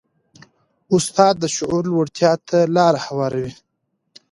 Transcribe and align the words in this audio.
استاد 0.95 1.33
د 1.39 1.45
شعور 1.55 1.83
لوړتیا 1.91 2.33
ته 2.47 2.57
لاره 2.75 2.99
هواروي. 3.07 3.53